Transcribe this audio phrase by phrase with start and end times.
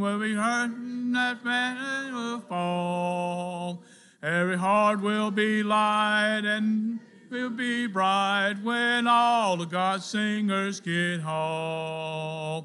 [0.00, 3.82] will be hurt and that man will fall.
[4.22, 6.98] Every heart will be light and
[7.30, 12.64] will be bright when all the God singers get home.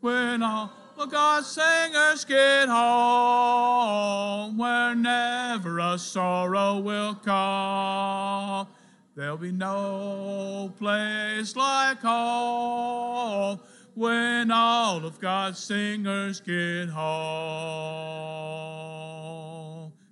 [0.00, 8.66] When all the God singers get home, where never a sorrow will come.
[9.14, 13.60] There'll be no place like home
[13.94, 17.10] when all of God's singers get home.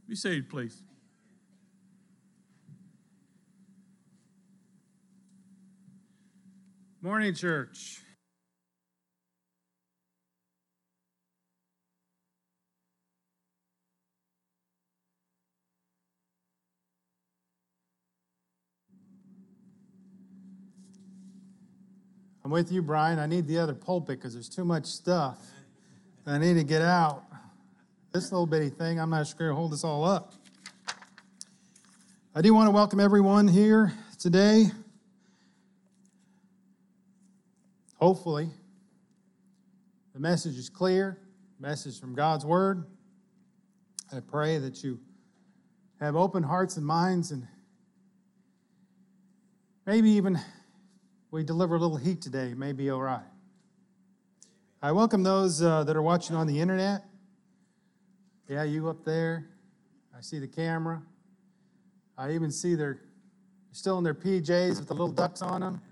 [0.08, 0.82] Be seated, please.
[7.00, 8.02] Morning, church.
[22.48, 23.18] I'm with you, Brian.
[23.18, 25.36] I need the other pulpit because there's too much stuff.
[26.26, 27.24] I need to get out.
[28.14, 30.32] This little bitty thing, I'm not sure to hold this all up.
[32.34, 34.64] I do want to welcome everyone here today.
[37.96, 38.48] Hopefully,
[40.14, 41.18] the message is clear,
[41.60, 42.86] message from God's Word.
[44.10, 44.98] I pray that you
[46.00, 47.46] have open hearts and minds and
[49.84, 50.40] maybe even
[51.30, 53.20] we deliver a little heat today, may be all right.
[54.80, 57.04] I welcome those uh, that are watching on the internet.
[58.48, 59.48] Yeah, you up there.
[60.16, 61.02] I see the camera.
[62.16, 63.00] I even see they're
[63.72, 65.82] still in their PJs with the little ducks on them.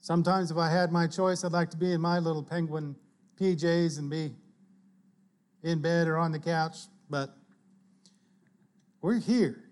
[0.00, 2.94] Sometimes, if I had my choice, I'd like to be in my little penguin
[3.40, 4.32] PJs and be
[5.62, 6.76] in bed or on the couch,
[7.10, 7.36] but
[9.02, 9.64] we're here,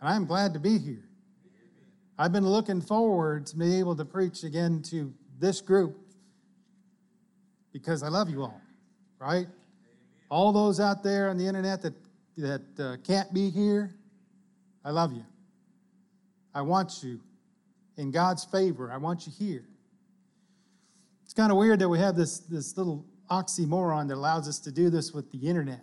[0.00, 1.05] and I'm glad to be here.
[2.18, 5.98] I've been looking forward to being able to preach again to this group
[7.72, 8.60] because I love you all,
[9.18, 9.46] right?
[10.30, 11.92] All those out there on the internet that,
[12.38, 13.94] that uh, can't be here,
[14.82, 15.26] I love you.
[16.54, 17.20] I want you
[17.98, 18.90] in God's favor.
[18.90, 19.66] I want you here.
[21.24, 24.72] It's kind of weird that we have this, this little oxymoron that allows us to
[24.72, 25.82] do this with the internet.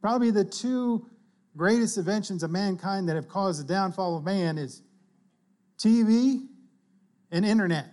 [0.00, 1.06] Probably the two
[1.56, 4.82] greatest inventions of mankind that have caused the downfall of man is
[5.78, 6.46] TV
[7.30, 7.86] and internet.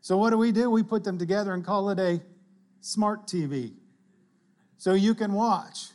[0.00, 0.70] So what do we do?
[0.70, 2.20] We put them together and call it a
[2.80, 3.72] smart TV.
[4.76, 5.90] So you can watch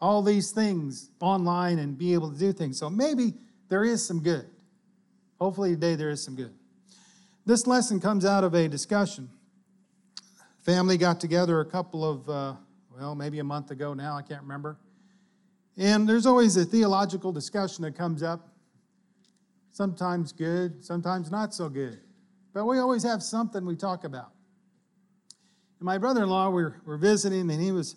[0.00, 2.78] all these things online and be able to do things.
[2.78, 3.34] So maybe
[3.68, 4.46] there is some good.
[5.40, 6.52] Hopefully, today there is some good.
[7.44, 9.28] This lesson comes out of a discussion.
[10.60, 12.54] Family got together a couple of, uh,
[12.96, 14.76] well, maybe a month ago now, I can't remember.
[15.76, 18.51] And there's always a theological discussion that comes up.
[19.72, 21.98] Sometimes good, sometimes not so good.
[22.52, 24.32] But we always have something we talk about.
[25.78, 27.96] And my brother in law, we were, visiting, and he was,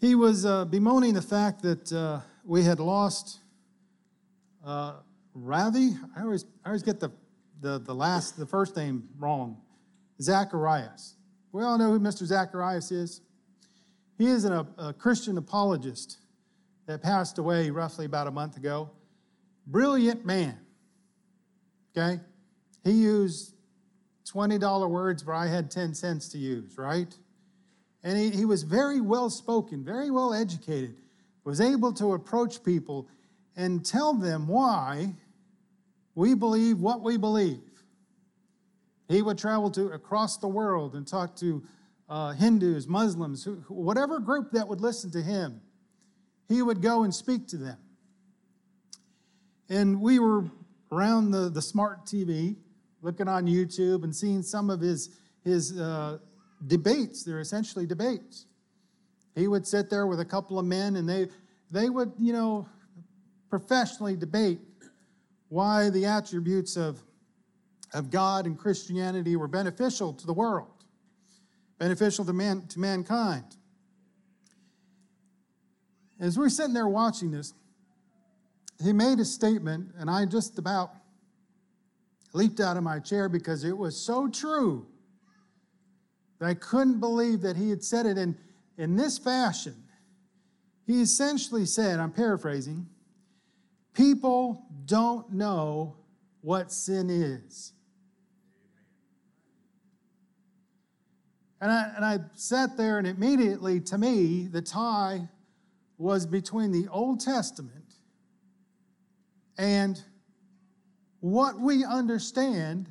[0.00, 3.38] he was uh, bemoaning the fact that uh, we had lost.
[4.64, 4.96] Uh,
[5.32, 7.10] Ravi, I always, I always get the,
[7.62, 9.56] the, the last, the first name wrong.
[10.20, 11.14] Zacharias.
[11.52, 12.24] We all know who Mr.
[12.24, 13.22] Zacharias is.
[14.18, 16.18] He is an, a Christian apologist
[16.84, 18.90] that passed away roughly about a month ago.
[19.66, 20.58] Brilliant man.
[21.96, 22.20] Okay?
[22.84, 23.54] He used
[24.32, 27.14] $20 words where I had 10 cents to use, right?
[28.02, 30.96] And he, he was very well spoken, very well educated,
[31.44, 33.08] was able to approach people
[33.56, 35.14] and tell them why
[36.14, 37.60] we believe what we believe.
[39.08, 41.64] He would travel to across the world and talk to
[42.08, 45.60] uh, Hindus, Muslims, who, whatever group that would listen to him.
[46.48, 47.78] He would go and speak to them.
[49.70, 50.44] And we were
[50.90, 52.56] around the, the smart TV,
[53.02, 56.18] looking on YouTube and seeing some of his, his uh,
[56.66, 57.22] debates.
[57.22, 58.46] They're essentially debates.
[59.36, 61.28] He would sit there with a couple of men and they,
[61.70, 62.68] they would, you know,
[63.48, 64.58] professionally debate
[65.48, 67.00] why the attributes of,
[67.94, 70.84] of God and Christianity were beneficial to the world,
[71.78, 73.44] beneficial to, man, to mankind.
[76.18, 77.54] As we're sitting there watching this,
[78.80, 80.92] he made a statement, and I just about
[82.32, 84.86] leaped out of my chair because it was so true
[86.38, 88.36] that I couldn't believe that he had said it in,
[88.78, 89.74] in this fashion.
[90.86, 92.86] He essentially said, I'm paraphrasing,
[93.92, 95.96] People don't know
[96.42, 97.72] what sin is.
[101.60, 105.28] And I, and I sat there, and immediately to me, the tie
[105.98, 107.89] was between the Old Testament
[109.60, 110.02] and
[111.20, 112.88] what we understand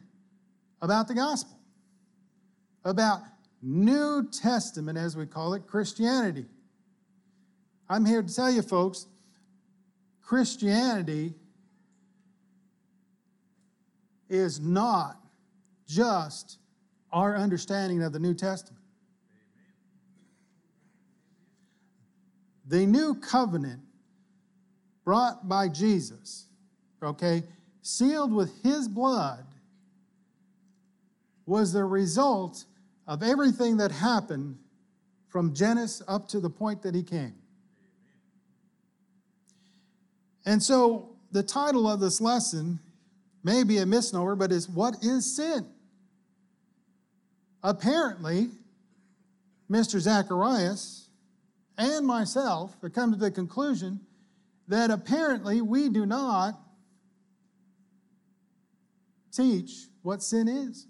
[0.83, 1.57] about the gospel,
[2.85, 3.21] about
[3.63, 6.45] New Testament, as we call it, Christianity.
[7.89, 9.07] I'm here to tell you, folks,
[10.21, 11.33] Christianity
[14.29, 15.17] is not
[15.87, 16.59] just
[17.11, 18.83] our understanding of the New Testament.
[22.67, 23.81] The new covenant
[25.03, 26.45] brought by Jesus,
[27.01, 27.43] okay,
[27.81, 29.45] sealed with his blood,
[31.45, 32.65] was the result
[33.07, 34.57] of everything that happened
[35.27, 37.33] from Genesis up to the point that he came.
[40.45, 42.79] And so the title of this lesson
[43.43, 45.65] may be a misnomer, but is What is Sin?
[47.63, 48.49] Apparently,
[49.69, 49.99] Mr.
[49.99, 51.09] Zacharias
[51.77, 53.99] and myself have come to the conclusion
[54.67, 56.59] that apparently we do not
[59.31, 60.87] teach what sin is.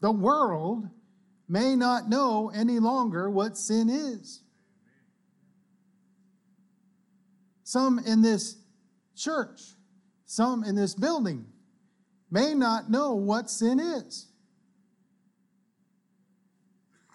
[0.00, 0.88] The world
[1.48, 4.42] may not know any longer what sin is.
[7.64, 8.56] Some in this
[9.16, 9.60] church,
[10.24, 11.46] some in this building
[12.30, 14.26] may not know what sin is.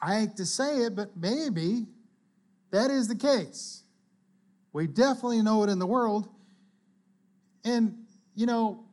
[0.02, 1.86] I hate to say it, but maybe
[2.72, 3.84] that is the case.
[4.74, 6.28] We definitely know it in the world.
[7.64, 8.01] And,
[8.36, 8.84] you know,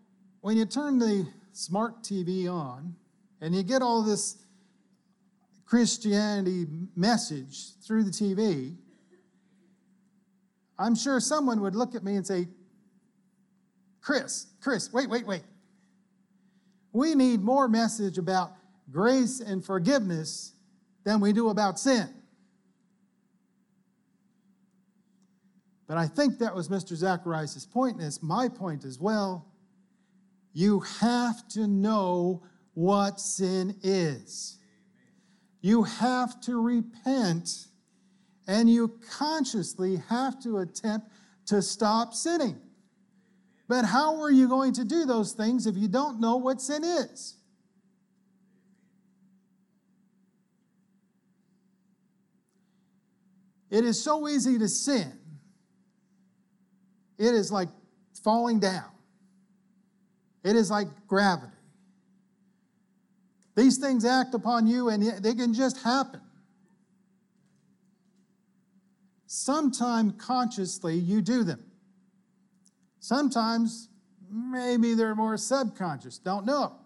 [0.41, 2.95] when you turn the smart TV on
[3.41, 4.37] and you get all this
[5.65, 8.75] Christianity message through the TV,
[10.79, 12.49] I'm sure someone would look at me and say,
[14.01, 15.43] Chris, Chris, wait, wait, wait.
[16.93, 18.53] We need more message about
[18.91, 20.53] grace and forgiveness
[21.05, 22.09] than we do about sin.
[25.89, 26.95] But I think that was Mr.
[26.95, 29.47] Zacharias' point, and it's my point as well.
[30.53, 32.43] You have to know
[32.75, 34.59] what sin is.
[35.61, 37.69] You have to repent
[38.47, 41.09] and you consciously have to attempt
[41.47, 42.59] to stop sinning.
[43.69, 46.83] But how are you going to do those things if you don't know what sin
[46.85, 47.37] is?
[53.71, 55.18] It is so easy to sin.
[57.19, 57.69] It is like
[58.23, 58.91] falling down.
[60.45, 61.53] It is like gravity.
[63.57, 66.21] These things act upon you and they can just happen.
[69.27, 71.65] Sometime consciously you do them.
[73.01, 73.89] Sometimes
[74.31, 76.77] maybe they're more subconscious, don't know.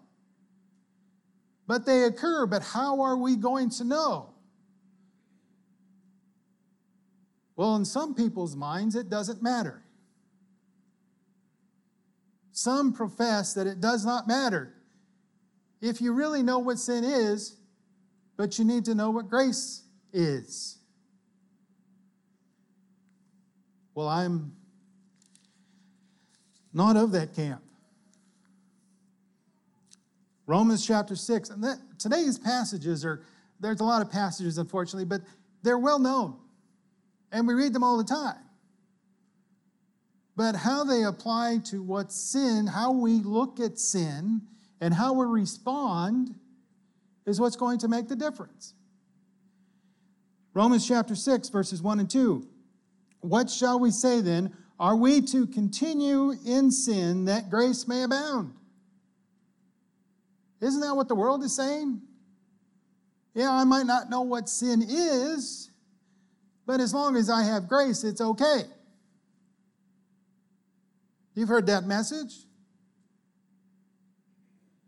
[1.67, 4.33] But they occur, but how are we going to know?
[7.55, 9.82] Well, in some people's minds, it doesn't matter.
[12.53, 14.73] Some profess that it does not matter.
[15.81, 17.57] If you really know what sin is,
[18.37, 19.81] but you need to know what grace
[20.13, 20.77] is.
[23.95, 24.55] Well, I'm
[26.73, 27.61] not of that camp.
[30.45, 33.23] Romans chapter 6, and that, today's passages are,
[33.59, 35.21] there's a lot of passages, unfortunately, but
[35.63, 36.35] they're well known,
[37.31, 38.37] and we read them all the time.
[40.35, 44.41] But how they apply to what sin, how we look at sin,
[44.81, 46.35] and how we respond
[47.25, 48.73] is what's going to make the difference.
[50.53, 52.47] Romans chapter 6, verses 1 and 2.
[53.21, 54.55] What shall we say then?
[54.79, 58.53] Are we to continue in sin that grace may abound?
[60.61, 62.01] Isn't that what the world is saying?
[63.33, 65.71] Yeah, I might not know what sin is,
[66.65, 68.63] but as long as I have grace, it's okay.
[71.35, 72.33] You've heard that message.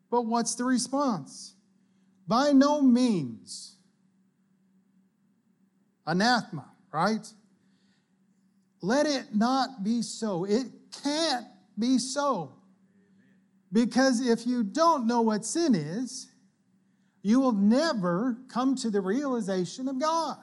[0.10, 1.56] But what's the response?
[2.28, 3.76] By no means.
[6.06, 7.28] Anathema, right?
[8.82, 10.46] Let it not be so.
[10.46, 10.68] It
[11.04, 11.48] can't
[11.78, 12.54] be so.
[13.72, 16.30] Because if you don't know what sin is,
[17.24, 20.38] you will never come to the realization of God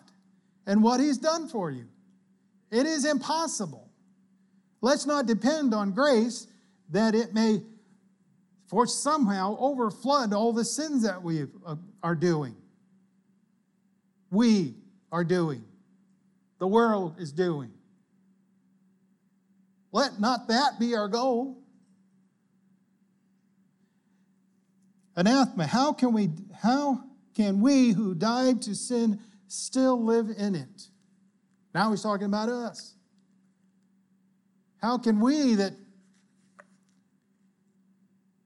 [0.66, 1.86] and what He's done for you.
[2.72, 3.91] It is impossible.
[4.82, 6.48] Let's not depend on grace
[6.90, 7.62] that it may,
[8.66, 12.56] for somehow, overflood all the sins that we uh, are doing.
[14.30, 14.74] We
[15.12, 15.64] are doing.
[16.58, 17.70] The world is doing.
[19.92, 21.58] Let not that be our goal.
[25.14, 26.30] Anathema, how can we
[26.62, 30.88] how can we who died to sin still live in it?
[31.74, 32.94] Now he's talking about us.
[34.82, 35.74] How can we that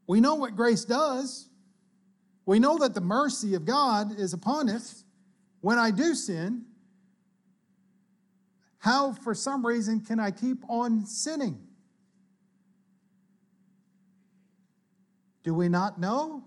[0.07, 1.49] we know what grace does?
[2.45, 5.05] We know that the mercy of God is upon us
[5.63, 6.67] when I do sin.
[8.79, 11.59] How, for some reason, can I keep on sinning?
[15.43, 16.45] Do we not know?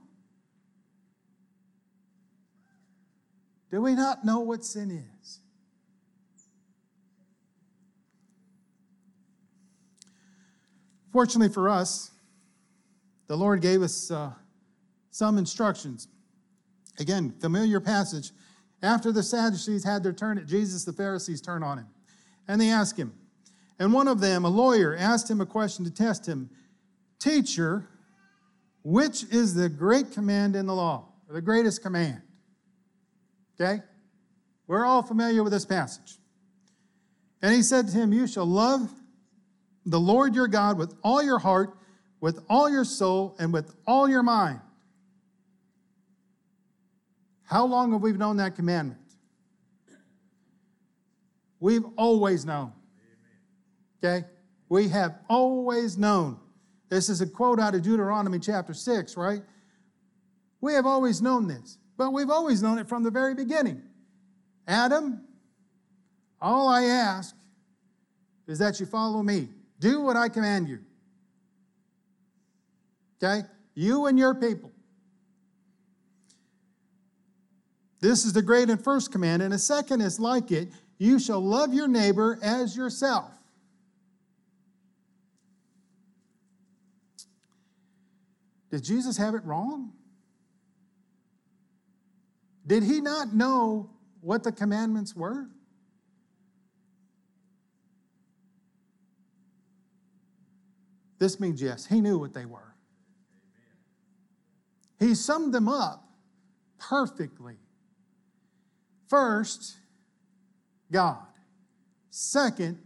[3.72, 5.19] Do we not know what sin is?
[11.20, 12.12] Fortunately for us,
[13.28, 14.32] the Lord gave us uh,
[15.12, 16.08] some instructions.
[16.98, 18.32] Again, familiar passage.
[18.82, 21.88] After the Sadducees had their turn at Jesus, the Pharisees turn on him.
[22.48, 23.12] And they ask him.
[23.80, 26.50] And one of them, a lawyer, asked him a question to test him
[27.20, 27.90] Teacher,
[28.84, 32.22] which is the great command in the law, or the greatest command?
[33.60, 33.84] Okay?
[34.68, 36.16] We're all familiar with this passage.
[37.42, 38.90] And he said to him, You shall love
[39.90, 41.76] the Lord your God with all your heart,
[42.22, 44.60] with all your soul, and with all your mind.
[47.44, 49.00] How long have we known that commandment?
[51.60, 52.72] We've always known.
[53.98, 54.26] Okay?
[54.70, 56.40] We have always known.
[56.90, 59.42] This is a quote out of Deuteronomy chapter 6, right?
[60.62, 63.82] We have always known this, but we've always known it from the very beginning.
[64.68, 65.22] Adam,
[66.40, 67.36] all I ask
[68.48, 69.50] is that you follow me.
[69.80, 70.80] Do what I command you.
[73.22, 73.48] Okay?
[73.76, 74.72] You and your people.
[78.02, 81.40] This is the great and first command, and a second is like it you shall
[81.40, 83.32] love your neighbor as yourself.
[88.70, 89.94] Did Jesus have it wrong?
[92.68, 93.90] Did he not know
[94.22, 95.48] what the commandments were?
[101.20, 102.74] This means yes, he knew what they were.
[105.00, 106.04] He summed them up
[106.78, 107.58] perfectly.
[109.08, 109.78] First,
[110.92, 111.26] God.
[112.10, 112.80] Second,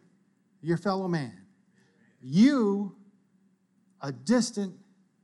[0.61, 1.45] your fellow man.
[2.21, 2.95] You,
[4.01, 4.75] a distant,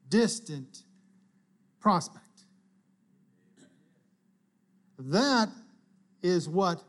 [0.08, 0.84] distant
[1.80, 2.26] prospect.
[4.98, 5.50] That
[6.22, 6.84] is what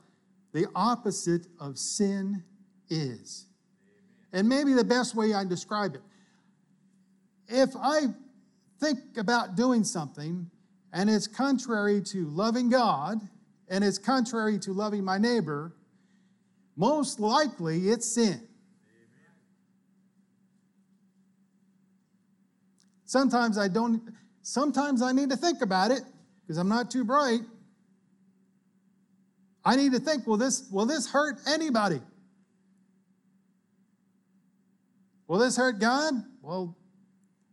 [0.52, 2.42] the opposite of sin
[2.88, 3.46] is.
[4.32, 6.02] And maybe the best way I describe it
[7.50, 8.02] if I
[8.78, 10.48] think about doing something
[10.92, 13.20] and it's contrary to loving God
[13.68, 15.74] and it's contrary to loving my neighbor,
[16.76, 18.40] most likely it's sin.
[23.04, 24.02] Sometimes I don't,
[24.42, 26.02] sometimes I need to think about it
[26.42, 27.40] because I'm not too bright.
[29.64, 32.00] I need to think, will this, will this hurt anybody?
[35.30, 36.14] Will this hurt God?
[36.42, 36.76] Well,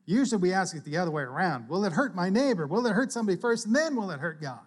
[0.08, 1.68] Usually we ask it the other way around.
[1.68, 2.66] Will it hurt my neighbor?
[2.66, 4.62] Will it hurt somebody first and then will it hurt God?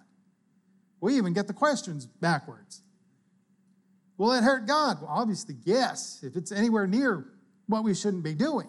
[1.01, 2.83] We even get the questions backwards.
[4.19, 4.99] Will it hurt God?
[5.01, 7.25] Well, obviously, yes, if it's anywhere near
[7.67, 8.69] what we shouldn't be doing.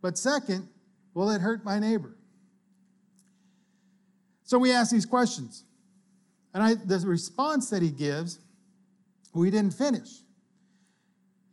[0.00, 0.68] But second,
[1.12, 2.16] will it hurt my neighbor?
[4.44, 5.64] So we ask these questions.
[6.54, 8.38] And I, the response that he gives,
[9.34, 10.20] we didn't finish.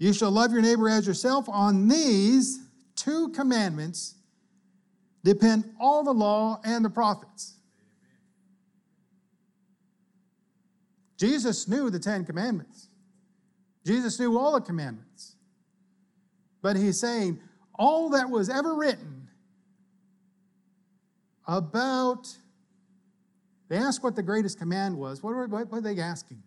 [0.03, 1.47] You shall love your neighbor as yourself.
[1.47, 2.59] On these
[2.93, 4.15] two commandments
[5.23, 7.53] depend all the law and the prophets.
[11.17, 12.89] Jesus knew the Ten Commandments.
[13.85, 15.37] Jesus knew all the commandments.
[16.61, 17.39] But he's saying
[17.73, 19.29] all that was ever written
[21.47, 22.27] about,
[23.69, 25.23] they asked what the greatest command was.
[25.23, 26.43] What were, what were they asking?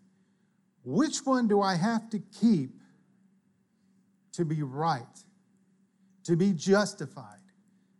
[0.83, 2.75] Which one do I have to keep
[4.37, 5.03] to be right?
[6.27, 7.39] to be justified,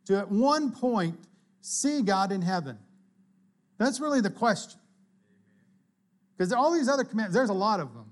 [0.06, 1.17] to at one point
[1.62, 2.77] see God in heaven?
[3.77, 4.82] That's really the question.
[6.36, 8.12] Because all these other commands, there's a lot of them,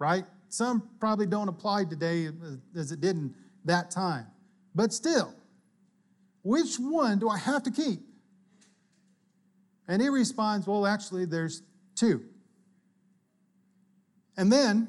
[0.00, 0.24] right?
[0.48, 2.28] Some probably don't apply today
[2.76, 3.32] as it did in
[3.64, 4.26] that time.
[4.74, 5.32] But still,
[6.42, 8.00] which one do I have to keep?
[9.86, 11.62] And he responds, Well, actually, there's
[11.94, 12.24] two.
[14.36, 14.88] And then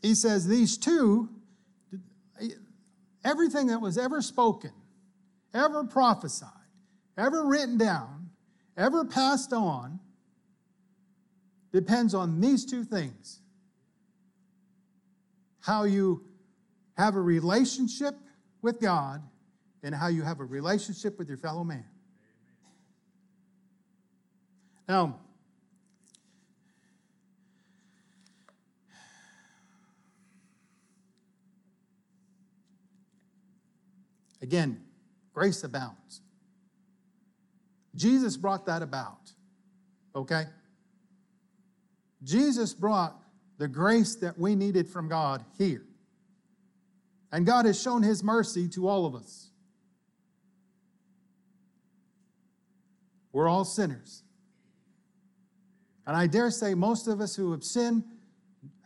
[0.00, 1.28] he says, These two
[3.24, 4.72] everything that was ever spoken,
[5.52, 6.50] ever prophesied,
[7.16, 8.30] ever written down,
[8.76, 9.98] ever passed on,
[11.72, 13.40] depends on these two things
[15.60, 16.22] how you
[16.96, 18.14] have a relationship
[18.60, 19.22] with God
[19.82, 21.84] and how you have a relationship with your fellow man.
[24.86, 25.18] Now,
[34.44, 34.78] Again,
[35.32, 36.20] grace abounds.
[37.94, 39.32] Jesus brought that about.
[40.14, 40.44] Okay?
[42.22, 43.16] Jesus brought
[43.56, 45.86] the grace that we needed from God here.
[47.32, 49.48] And God has shown his mercy to all of us.
[53.32, 54.24] We're all sinners.
[56.06, 58.04] And I dare say most of us who have sinned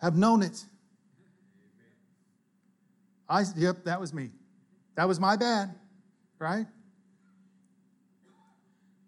[0.01, 0.65] have known it.
[3.29, 4.31] I, yep, that was me.
[4.99, 5.77] That was my bad,
[6.41, 6.67] right?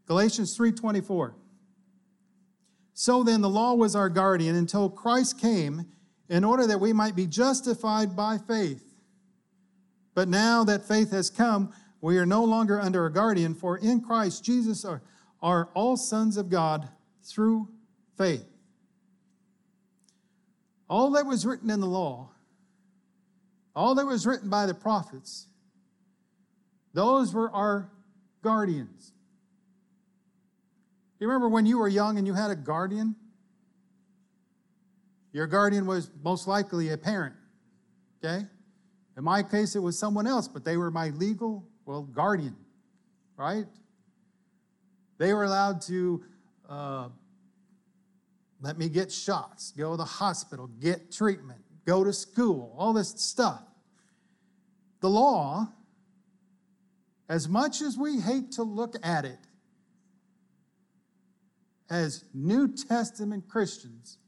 [0.06, 1.35] Galatians 3:24.
[2.94, 5.90] So then the law was our guardian until Christ came
[6.28, 9.00] in order that we might be justified by faith.
[10.14, 14.00] But now that faith has come, we are no longer under a guardian, for in
[14.00, 15.02] Christ Jesus are,
[15.42, 16.88] are all sons of God
[17.25, 17.68] through
[18.16, 18.47] faith.
[20.88, 22.30] All that was written in the law,
[23.75, 25.49] all that was written by the prophets,
[26.92, 27.90] those were our
[28.42, 29.12] guardians.
[31.18, 33.14] You remember when you were young and you had a guardian?
[35.32, 37.35] Your guardian was most likely a parent,
[38.25, 38.47] okay?
[39.16, 42.56] In my case, it was someone else, but they were my legal, well, guardian,
[43.37, 43.66] right?
[45.18, 46.25] They were allowed to
[46.68, 47.09] uh,
[48.62, 53.09] let me get shots, go to the hospital, get treatment, go to school, all this
[53.16, 53.62] stuff.
[55.00, 55.68] The law,
[57.30, 59.38] as much as we hate to look at it,
[61.88, 64.18] as New Testament Christians,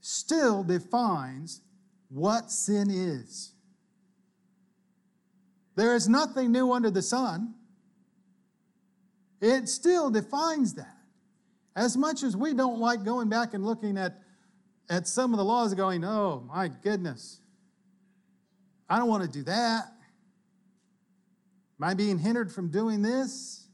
[0.00, 1.60] still defines
[2.08, 3.52] what sin is.
[5.76, 7.54] There is nothing new under the sun.
[9.42, 10.96] It still defines that.
[11.76, 14.22] As much as we don't like going back and looking at,
[14.88, 17.40] at some of the laws going, oh my goodness,
[18.88, 19.92] I don't want to do that.
[21.80, 23.66] Am I being hindered from doing this?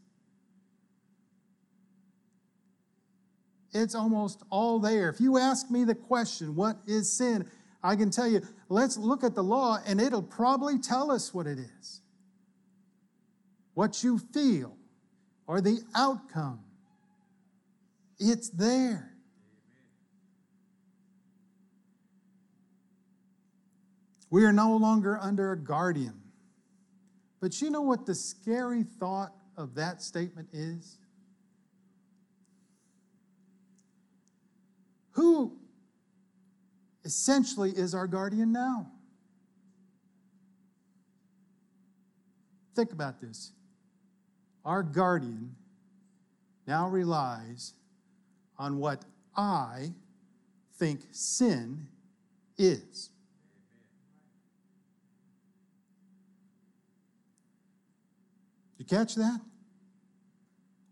[3.73, 5.11] It's almost all there.
[5.11, 7.51] If you ask me the question, what is sin?
[7.83, 11.49] I can tell you, let's look at the law and it'll probably tell us what
[11.49, 12.01] it is.
[13.75, 14.77] What you feel
[15.49, 16.61] or the outcome.
[18.21, 19.17] It's there.
[24.31, 26.23] We are no longer under a guardian.
[27.47, 30.99] But you know what the scary thought of that statement is?
[35.13, 35.57] Who
[37.05, 38.89] essentially is our guardian now?
[42.75, 43.53] Think about this.
[44.65, 45.55] Our guardian
[46.67, 47.75] now relies
[48.59, 49.05] on what
[49.37, 49.93] I
[50.81, 51.87] think sin
[52.59, 53.11] is.
[58.89, 59.41] You catch that?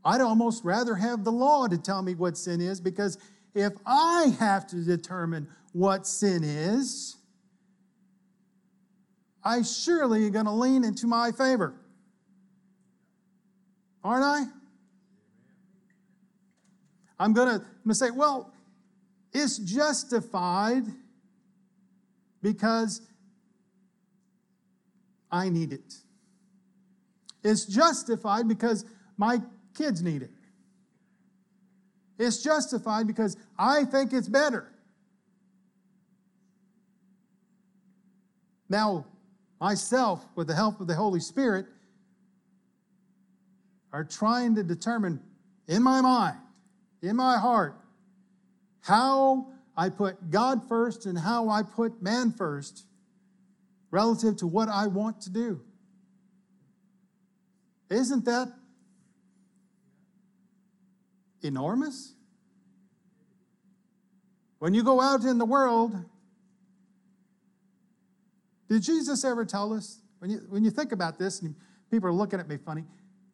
[0.05, 3.19] I'd almost rather have the law to tell me what sin is because
[3.55, 7.17] if I have to determine what sin is,
[9.43, 11.75] I surely am going to lean into my favor.
[14.03, 14.45] Aren't I?
[17.19, 18.53] I'm going to, I'm going to say, well,
[19.33, 20.85] it's justified
[22.43, 23.01] because
[25.31, 25.95] I need it.
[27.45, 28.87] It's justified because
[29.19, 29.41] my
[29.75, 30.31] kids need it.
[32.19, 34.71] It's justified because I think it's better.
[38.69, 39.07] Now,
[39.61, 41.67] myself, with the help of the Holy Spirit,
[43.93, 45.21] are trying to determine
[45.69, 46.39] in my mind,
[47.03, 47.77] in my heart,
[48.81, 52.87] how I put God first and how I put man first
[53.91, 55.61] relative to what I want to do.
[57.95, 58.53] Isn't that
[61.43, 62.15] enormous?
[64.59, 65.95] When you go out in the world,
[68.69, 71.55] did Jesus ever tell us, when you, when you think about this, and
[71.91, 72.85] people are looking at me funny,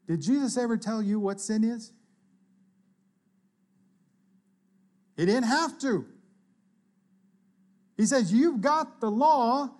[0.07, 1.93] did Jesus ever tell you what sin is?
[5.17, 6.05] He didn't have to.
[7.97, 9.71] He says, You've got the law,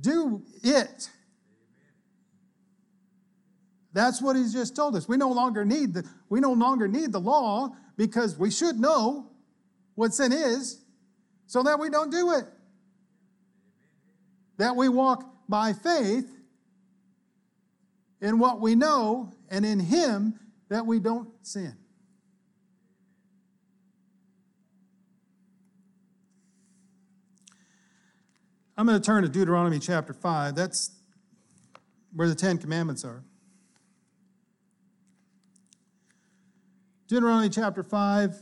[0.00, 1.10] do it.
[3.98, 5.08] That's what he's just told us.
[5.08, 9.28] We no longer need the, we no longer need the law because we should know
[9.96, 10.84] what sin is
[11.48, 12.44] so that we don't do it.
[14.58, 16.30] That we walk by faith
[18.20, 21.74] in what we know and in him that we don't sin.
[28.76, 30.54] I'm going to turn to Deuteronomy chapter 5.
[30.54, 30.92] That's
[32.14, 33.24] where the Ten Commandments are.
[37.08, 38.36] Deuteronomy chapter 5,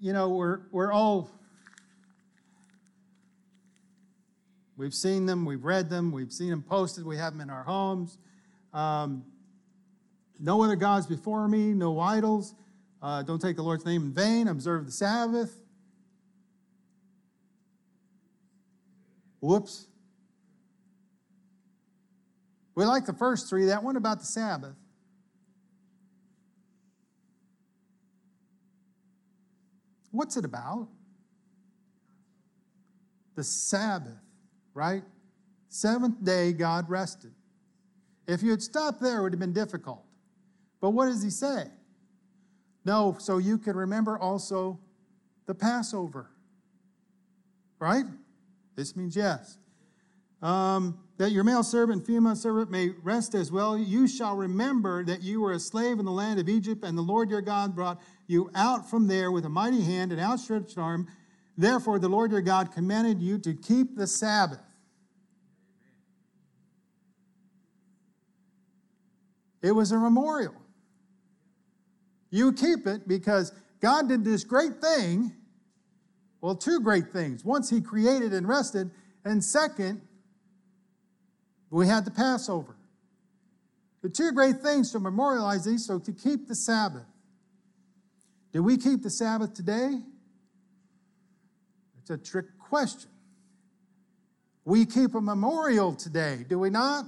[0.00, 1.30] you know, we're, we're all,
[4.78, 7.62] we've seen them, we've read them, we've seen them posted, we have them in our
[7.62, 8.16] homes.
[8.72, 9.26] Um,
[10.40, 12.54] no other gods before me, no idols.
[13.02, 14.48] Uh, don't take the Lord's name in vain.
[14.48, 15.54] Observe the Sabbath.
[19.40, 19.86] Whoops.
[22.74, 23.66] We like the first three.
[23.66, 24.76] That one about the Sabbath.
[30.14, 30.86] What's it about?
[33.34, 34.22] The Sabbath,
[34.72, 35.02] right?
[35.68, 37.32] Seventh day, God rested.
[38.28, 40.04] If you had stopped there, it would have been difficult.
[40.80, 41.64] But what does he say?
[42.84, 44.78] No, so you can remember also
[45.46, 46.30] the Passover.
[47.80, 48.04] Right?
[48.76, 49.58] This means yes.
[50.40, 53.76] Um, that your male servant female servant may rest as well.
[53.76, 57.02] You shall remember that you were a slave in the land of Egypt, and the
[57.02, 61.08] Lord your God brought you out from there with a mighty hand and outstretched arm.
[61.56, 64.60] Therefore, the Lord your God commanded you to keep the Sabbath.
[69.62, 70.54] It was a memorial.
[72.30, 75.32] You keep it because God did this great thing.
[76.40, 77.44] Well, two great things.
[77.44, 78.90] Once, He created and rested,
[79.24, 80.02] and second,
[81.70, 82.76] we had the Passover.
[84.02, 87.06] The two great things to memorialize these, so to keep the Sabbath.
[88.54, 89.98] Do we keep the Sabbath today?
[92.00, 93.10] It's a trick question.
[94.64, 97.04] We keep a memorial today, do we not?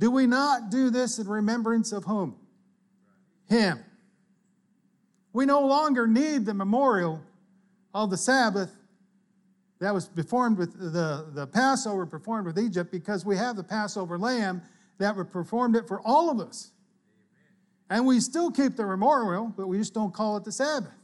[0.00, 2.34] Do we not do this in remembrance of whom?
[3.48, 3.78] Him.
[5.32, 7.22] We no longer need the memorial
[7.94, 8.74] of the Sabbath
[9.78, 14.18] that was performed with the, the Passover performed with Egypt because we have the Passover
[14.18, 14.62] lamb
[14.98, 16.72] that performed it for all of us.
[17.92, 20.94] And we still keep the memorial, but we just don't call it the Sabbath.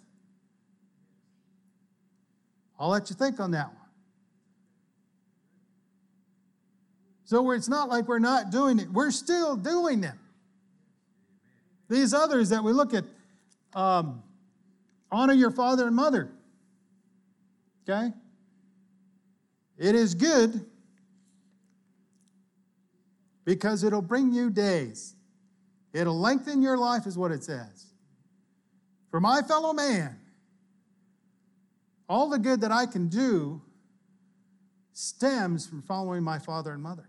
[2.80, 3.76] I'll let you think on that one.
[7.24, 10.18] So it's not like we're not doing it, we're still doing them.
[11.90, 13.04] These others that we look at
[13.74, 14.22] um,
[15.10, 16.30] honor your father and mother.
[17.86, 18.14] Okay?
[19.76, 20.64] It is good
[23.44, 25.16] because it'll bring you days.
[25.92, 27.86] It'll lengthen your life, is what it says.
[29.10, 30.18] For my fellow man,
[32.08, 33.62] all the good that I can do
[34.92, 37.08] stems from following my father and mother.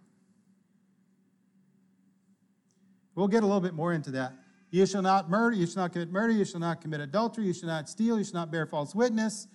[3.16, 4.34] We'll get a little bit more into that.
[4.72, 7.54] You shall not murder, you shall not commit murder, you shall not commit adultery, you
[7.54, 9.48] shall not steal, you shall not bear false witness,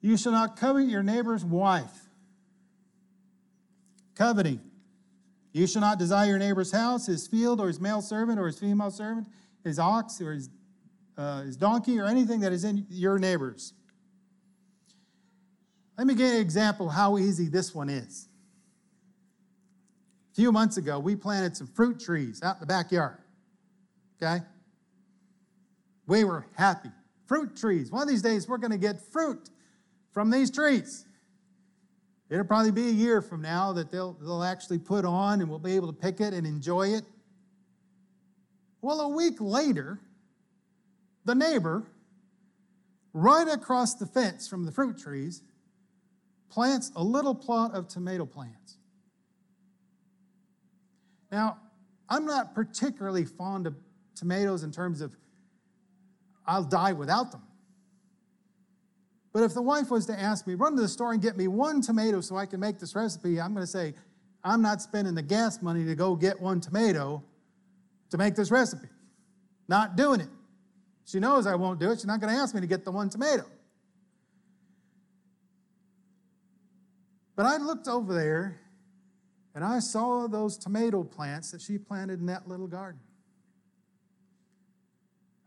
[0.00, 2.08] you shall not covet your neighbor's wife.
[4.14, 4.60] Coveting.
[5.54, 8.58] You shall not desire your neighbor's house, his field, or his male servant, or his
[8.58, 9.28] female servant,
[9.62, 10.50] his ox, or his,
[11.16, 13.72] uh, his donkey, or anything that is in your neighbor's.
[15.96, 18.26] Let me give you an example how easy this one is.
[20.32, 23.18] A few months ago, we planted some fruit trees out in the backyard.
[24.20, 24.44] Okay?
[26.08, 26.90] We were happy.
[27.26, 27.92] Fruit trees.
[27.92, 29.50] One of these days, we're going to get fruit
[30.10, 31.06] from these trees.
[32.34, 35.60] It'll probably be a year from now that they'll, they'll actually put on and we'll
[35.60, 37.04] be able to pick it and enjoy it.
[38.82, 40.00] Well, a week later,
[41.24, 41.84] the neighbor,
[43.12, 45.44] right across the fence from the fruit trees,
[46.50, 48.78] plants a little plot of tomato plants.
[51.30, 51.58] Now,
[52.08, 53.76] I'm not particularly fond of
[54.16, 55.16] tomatoes in terms of
[56.44, 57.42] I'll die without them.
[59.34, 61.48] But if the wife was to ask me, run to the store and get me
[61.48, 63.92] one tomato so I can make this recipe, I'm going to say,
[64.44, 67.20] I'm not spending the gas money to go get one tomato
[68.10, 68.86] to make this recipe.
[69.66, 70.28] Not doing it.
[71.04, 71.96] She knows I won't do it.
[71.96, 73.44] She's not going to ask me to get the one tomato.
[77.34, 78.60] But I looked over there
[79.52, 83.00] and I saw those tomato plants that she planted in that little garden.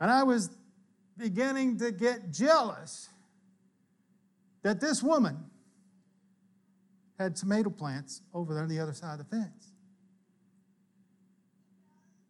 [0.02, 0.50] And I was
[1.18, 3.08] beginning to get jealous
[4.64, 5.38] that this woman
[7.18, 9.72] had tomato plants over there on the other side of the fence.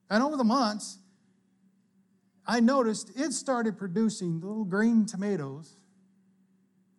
[0.09, 0.99] And over the months,
[2.45, 5.75] I noticed it started producing little green tomatoes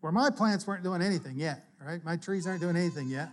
[0.00, 2.04] where my plants weren't doing anything yet, right?
[2.04, 3.30] My trees aren't doing anything yet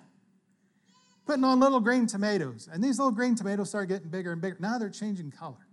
[1.25, 2.69] putting on little green tomatoes.
[2.71, 4.58] And these little green tomatoes started getting bigger and bigger.
[4.60, 5.67] Now they're changing color.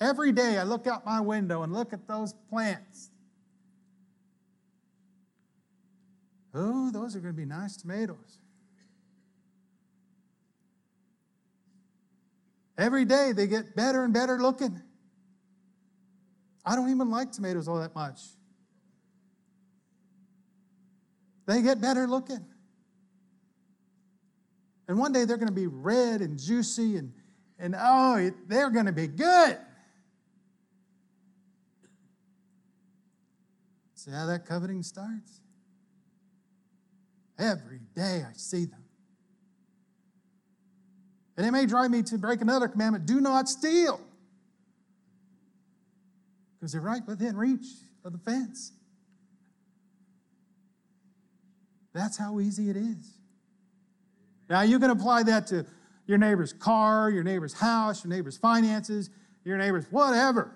[0.00, 3.10] Every day I look out my window and look at those plants.
[6.58, 8.38] Oh, those are going to be nice tomatoes.
[12.78, 14.80] Every day they get better and better looking.
[16.64, 18.20] I don't even like tomatoes all that much.
[21.46, 22.44] They get better looking.
[24.88, 27.12] And one day they're going to be red and juicy and,
[27.58, 29.58] and oh, they're going to be good.
[33.94, 35.40] See how that coveting starts?
[37.38, 38.82] Every day I see them.
[41.36, 44.00] And it may drive me to break another commandment do not steal.
[46.54, 47.66] Because they're right within reach
[48.04, 48.72] of the fence.
[51.92, 53.12] That's how easy it is.
[54.48, 55.66] Now, you can apply that to
[56.06, 59.10] your neighbor's car, your neighbor's house, your neighbor's finances,
[59.44, 60.52] your neighbor's whatever.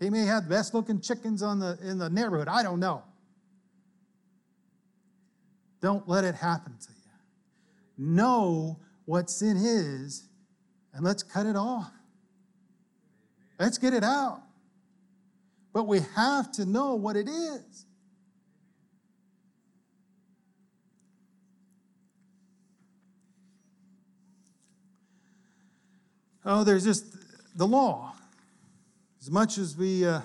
[0.00, 2.48] He may have the best looking chickens on the, in the neighborhood.
[2.48, 3.02] I don't know.
[5.80, 8.14] Don't let it happen to you.
[8.14, 10.24] Know what sin is
[10.92, 11.90] and let's cut it off.
[13.58, 14.42] Let's get it out.
[15.72, 17.86] But we have to know what it is.
[26.44, 27.04] Oh, there's just
[27.56, 28.14] the law.
[29.20, 30.22] As much as we uh,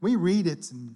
[0.00, 0.94] we read it and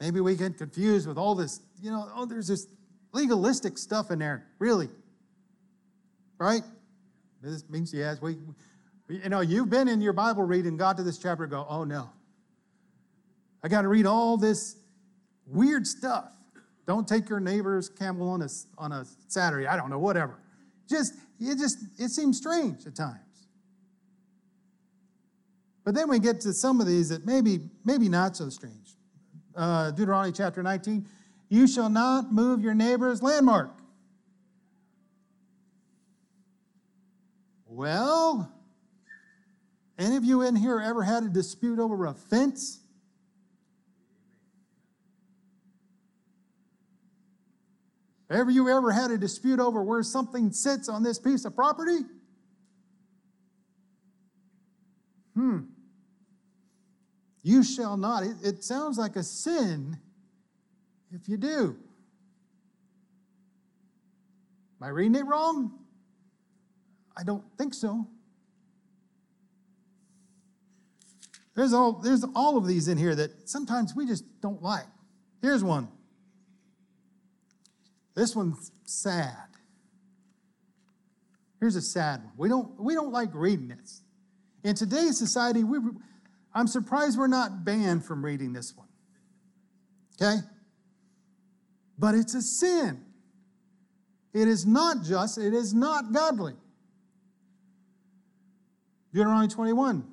[0.00, 2.66] maybe we get confused with all this, you know, oh, there's this
[3.12, 4.88] legalistic stuff in there, really.
[6.38, 6.62] Right?
[7.42, 8.20] This means yes.
[8.20, 8.38] We,
[9.08, 11.84] we you know, you've been in your Bible reading, got to this chapter, go, oh
[11.84, 12.10] no.
[13.62, 14.76] I got to read all this
[15.46, 16.32] weird stuff.
[16.86, 19.66] Don't take your neighbor's camel on a, on a Saturday.
[19.66, 20.38] I don't know, whatever.
[20.88, 23.18] Just it just it seems strange at times.
[25.84, 28.96] But then we get to some of these that maybe maybe not so strange.
[29.56, 31.06] Uh, Deuteronomy chapter 19,
[31.48, 33.70] you shall not move your neighbor's landmark.
[37.66, 38.52] Well,
[39.98, 42.80] any of you in here ever had a dispute over a fence?
[48.30, 51.98] Ever you ever had a dispute over where something sits on this piece of property?
[55.34, 55.58] Hmm.
[57.42, 58.22] You shall not.
[58.22, 59.98] It, it sounds like a sin
[61.12, 61.76] if you do.
[64.80, 65.72] Am I reading it wrong?
[67.16, 68.06] I don't think so.
[71.54, 74.86] There's all, there's all of these in here that sometimes we just don't like.
[75.42, 75.88] Here's one.
[78.14, 79.34] This one's sad.
[81.58, 82.32] Here's a sad one.
[82.36, 84.02] We don't, we don't like reading this.
[84.64, 85.78] In today's society, we,
[86.54, 88.88] I'm surprised we're not banned from reading this one.
[90.20, 90.40] Okay?
[91.98, 93.04] But it's a sin.
[94.32, 96.54] It is not just, it is not godly.
[99.12, 100.04] Deuteronomy 21.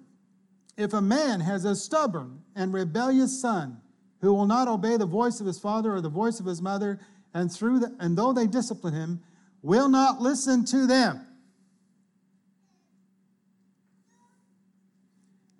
[0.76, 3.82] If a man has a stubborn and rebellious son
[4.22, 7.00] who will not obey the voice of his father or the voice of his mother,
[7.34, 9.22] and through the, and though they discipline him,
[9.62, 11.26] will not listen to them.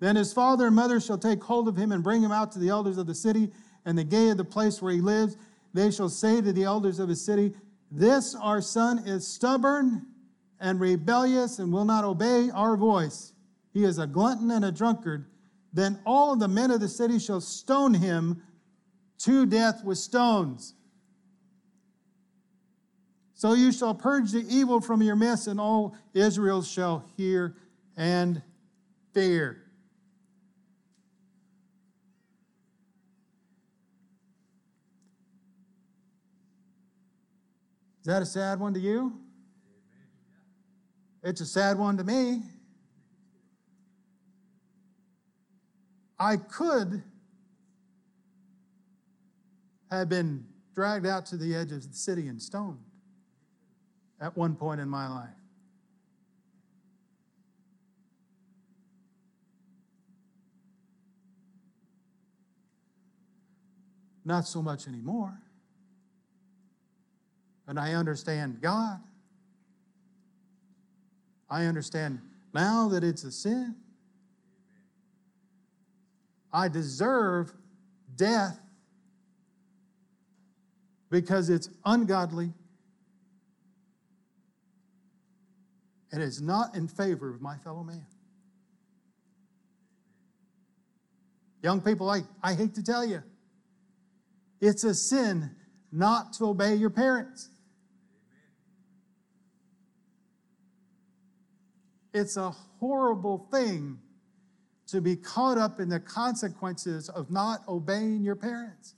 [0.00, 2.58] Then his father and mother shall take hold of him and bring him out to
[2.58, 3.50] the elders of the city
[3.84, 5.36] and the gate of the place where he lives.
[5.74, 7.54] They shall say to the elders of his city,
[7.90, 10.06] This our son is stubborn
[10.60, 13.32] and rebellious and will not obey our voice.
[13.72, 15.26] He is a glutton and a drunkard.
[15.72, 18.42] Then all of the men of the city shall stone him
[19.18, 20.74] to death with stones.
[23.34, 27.56] So you shall purge the evil from your midst, and all Israel shall hear
[27.96, 28.42] and
[29.12, 29.62] fear.
[38.08, 39.12] That a sad one to you?
[41.22, 42.42] It's a sad one to me.
[46.18, 47.02] I could
[49.90, 52.78] have been dragged out to the edge of the city and stoned
[54.20, 55.28] at one point in my life.
[64.24, 65.38] Not so much anymore.
[67.68, 68.98] And I understand God.
[71.50, 72.20] I understand
[72.54, 73.76] now that it's a sin.
[76.52, 77.52] I deserve
[78.16, 78.58] death
[81.10, 82.52] because it's ungodly
[86.10, 88.06] and is not in favor of my fellow man.
[91.62, 93.22] Young people, I, I hate to tell you,
[94.60, 95.54] it's a sin
[95.92, 97.50] not to obey your parents.
[102.18, 102.50] It's a
[102.80, 103.98] horrible thing
[104.88, 108.94] to be caught up in the consequences of not obeying your parents.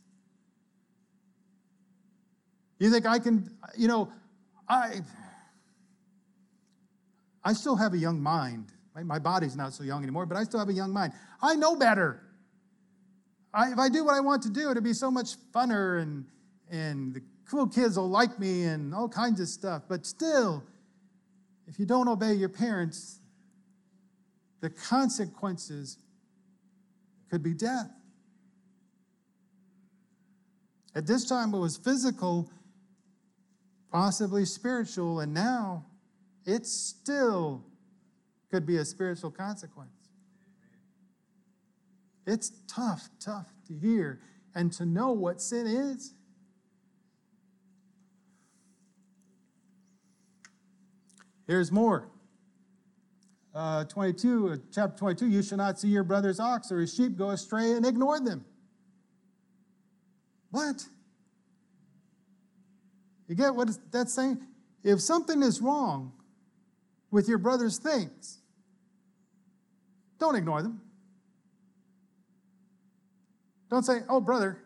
[2.78, 4.10] You think I can, you know,
[4.68, 5.00] I
[7.44, 8.72] I still have a young mind.
[9.02, 11.12] My body's not so young anymore, but I still have a young mind.
[11.42, 12.22] I know better.
[13.52, 16.24] I, if I do what I want to do, it'll be so much funner and,
[16.70, 19.82] and the cool kids will like me and all kinds of stuff.
[19.88, 20.62] But still,
[21.70, 23.20] if you don't obey your parents,
[24.60, 25.98] the consequences
[27.30, 27.88] could be death.
[30.96, 32.50] At this time, it was physical,
[33.92, 35.86] possibly spiritual, and now
[36.44, 37.64] it still
[38.50, 40.08] could be a spiritual consequence.
[42.26, 44.20] It's tough, tough to hear
[44.56, 46.14] and to know what sin is.
[51.50, 52.08] Here's more.
[53.52, 57.16] Uh, 22, uh, chapter 22, you shall not see your brother's ox or his sheep
[57.18, 58.44] go astray and ignore them.
[60.52, 60.86] What?
[63.26, 64.38] You get what that's saying?
[64.84, 66.12] If something is wrong
[67.10, 68.38] with your brother's things,
[70.20, 70.80] don't ignore them.
[73.70, 74.56] Don't say, oh, brother,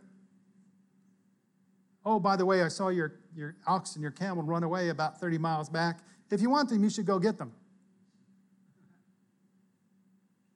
[2.04, 5.18] oh, by the way, I saw your, your ox and your camel run away about
[5.18, 6.00] 30 miles back.
[6.30, 7.52] If you want them, you should go get them.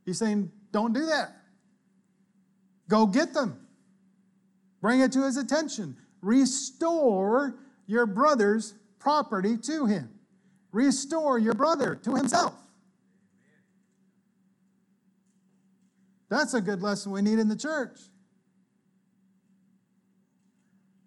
[0.04, 1.37] He's saying, don't do that.
[2.88, 3.59] Go get them.
[4.81, 5.96] Bring it to his attention.
[6.22, 10.11] Restore your brother's property to him.
[10.72, 12.54] Restore your brother to himself.
[16.28, 17.98] That's a good lesson we need in the church.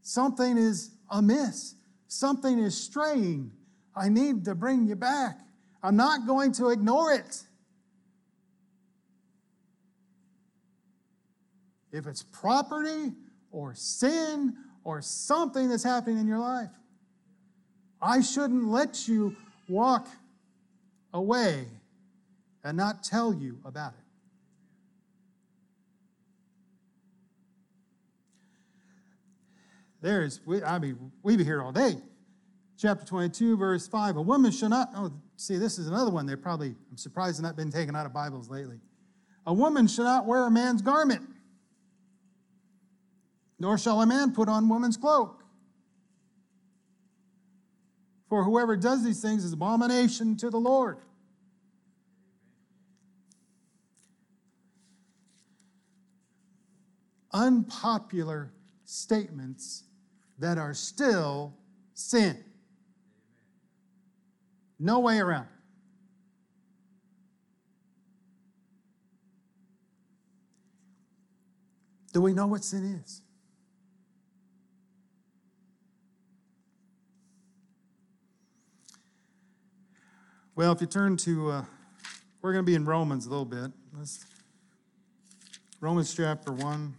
[0.02, 1.76] Something is amiss,
[2.08, 3.52] something is straying.
[3.96, 5.38] I need to bring you back.
[5.84, 7.44] I'm not going to ignore it.
[11.92, 13.12] If it's property
[13.52, 16.70] or sin or something that's happening in your life,
[18.02, 19.36] I shouldn't let you
[19.68, 20.08] walk
[21.14, 21.66] away
[22.64, 23.98] and not tell you about it.
[30.02, 31.96] There's, I mean, we'd be here all day.
[32.82, 34.16] Chapter 22, verse 5.
[34.16, 37.42] A woman shall not, oh, see, this is another one They're probably, I'm surprised it's
[37.42, 38.80] not been taken out of Bibles lately.
[39.46, 41.22] A woman shall not wear a man's garment,
[43.60, 45.44] nor shall a man put on woman's cloak.
[48.30, 50.98] For whoever does these things is abomination to the Lord.
[57.32, 58.52] Unpopular
[58.86, 59.84] statements
[60.40, 61.54] that are still
[61.94, 62.44] sin.
[64.84, 65.48] No way around.
[72.14, 73.22] Do we know what sin is?
[80.56, 81.66] Well, if you turn to, uh,
[82.42, 83.72] we're going to be in Romans a little bit.
[83.96, 84.26] Let's,
[85.80, 86.96] Romans chapter 1.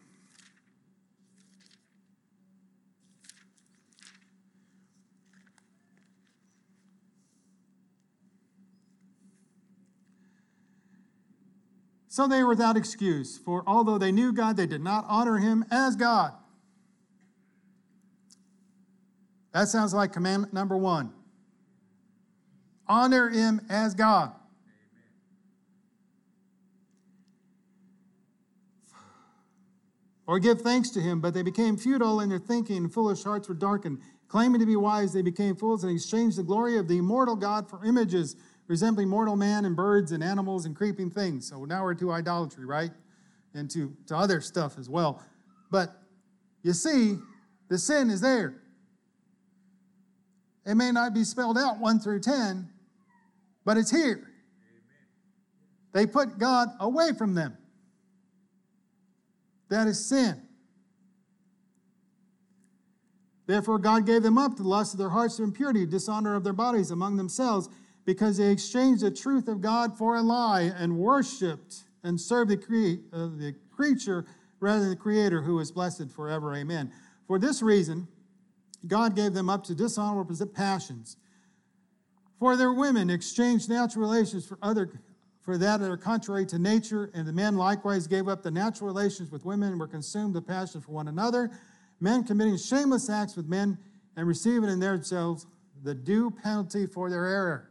[12.12, 15.64] So they were without excuse, for although they knew God, they did not honor him
[15.70, 16.34] as God.
[19.54, 21.14] That sounds like commandment number one.
[22.86, 24.32] Honor him as God.
[30.26, 33.48] Or give thanks to him, but they became futile in their thinking, and foolish hearts
[33.48, 34.02] were darkened.
[34.28, 37.70] Claiming to be wise, they became fools and exchanged the glory of the immortal God
[37.70, 41.48] for images resembling mortal man and birds and animals and creeping things.
[41.48, 42.90] So now we're to idolatry, right?
[43.54, 45.22] And to, to other stuff as well.
[45.70, 45.94] But
[46.62, 47.16] you see,
[47.68, 48.62] the sin is there.
[50.64, 52.68] It may not be spelled out 1 through 10,
[53.64, 54.28] but it's here.
[55.92, 57.56] They put God away from them.
[59.68, 60.40] That is sin.
[63.46, 66.44] Therefore, God gave them up to the lust of their hearts to impurity, dishonor of
[66.44, 67.68] their bodies among themselves
[68.04, 72.56] because they exchanged the truth of God for a lie and worshiped and served the,
[72.56, 74.26] cre- uh, the creature
[74.60, 76.54] rather than the Creator who is blessed forever.
[76.54, 76.92] Amen.
[77.26, 78.08] For this reason,
[78.86, 81.16] God gave them up to dishonorable passions.
[82.38, 84.90] For their women exchanged natural relations for other
[85.42, 89.30] for that are contrary to nature, and the men likewise gave up the natural relations
[89.30, 91.50] with women and were consumed with passion for one another,
[92.00, 93.76] men committing shameless acts with men
[94.16, 95.46] and receiving in themselves
[95.82, 97.70] the due penalty for their error.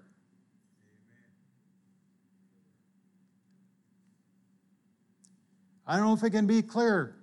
[5.91, 7.13] I don't know if it can be clearer.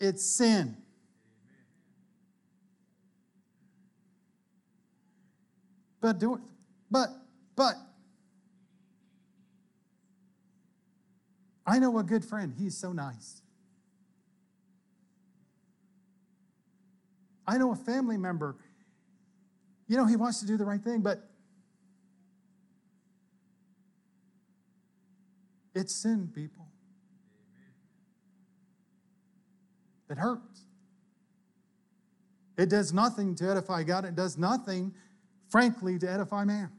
[0.00, 0.74] It's sin.
[6.00, 6.40] But do it.
[6.90, 7.10] But,
[7.54, 7.74] but,
[11.66, 12.54] I know a good friend.
[12.58, 13.42] He's so nice.
[17.46, 18.56] I know a family member.
[19.88, 21.28] You know, he wants to do the right thing, but
[25.74, 26.71] it's sin, people.
[30.12, 30.66] It hurts.
[32.58, 34.04] It does nothing to edify God.
[34.04, 34.92] It does nothing,
[35.48, 36.70] frankly, to edify man.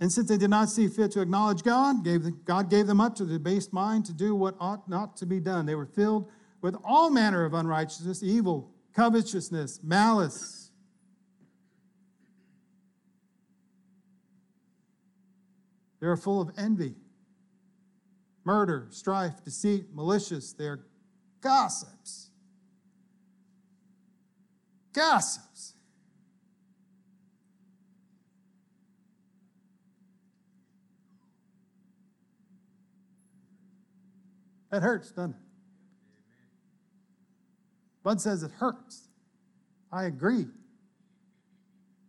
[0.00, 3.16] And since they did not see fit to acknowledge God, gave, God gave them up
[3.16, 5.66] to the debased mind to do what ought not to be done.
[5.66, 6.30] They were filled
[6.60, 10.70] with all manner of unrighteousness, evil, covetousness, malice.
[16.00, 16.94] They are full of envy,
[18.48, 20.54] murder, strife, deceit, malicious.
[20.54, 20.80] They are
[21.42, 22.30] gossips.
[24.94, 25.74] Gossips.
[34.70, 35.36] That hurts, doesn't it?
[38.02, 39.08] Bud says it hurts.
[39.92, 40.46] I agree.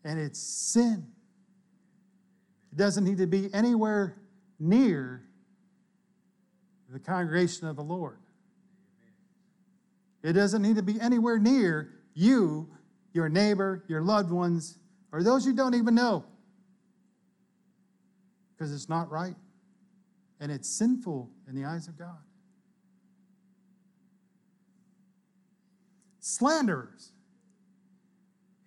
[0.05, 1.05] And it's sin.
[2.71, 4.15] It doesn't need to be anywhere
[4.57, 5.28] near
[6.91, 8.17] the congregation of the Lord.
[10.23, 12.69] It doesn't need to be anywhere near you,
[13.13, 14.77] your neighbor, your loved ones,
[15.11, 16.25] or those you don't even know.
[18.57, 19.35] Because it's not right.
[20.39, 22.17] And it's sinful in the eyes of God.
[26.29, 27.11] slanderers,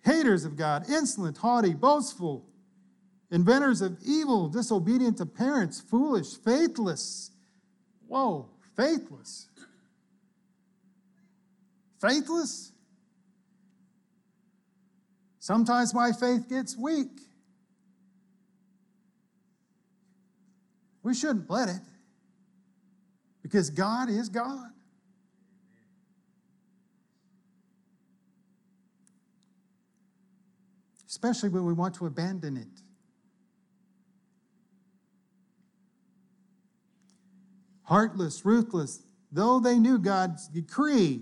[0.03, 2.45] haters of God, insolent, haughty, boastful,
[3.31, 7.31] inventors of evil, disobedient to parents, foolish, faithless.
[8.13, 8.45] Whoa,
[8.77, 9.47] faithless.
[11.99, 12.71] Faithless?
[15.39, 17.07] Sometimes my faith gets weak.
[21.01, 21.81] We shouldn't let it
[23.41, 24.69] because God is God.
[31.07, 32.72] especially when we want to abandon it.
[37.93, 41.21] Heartless, ruthless, though they knew God's decree